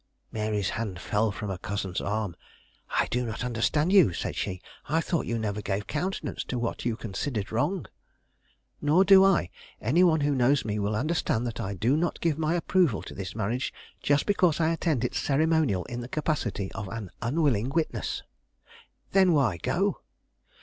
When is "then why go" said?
19.11-20.01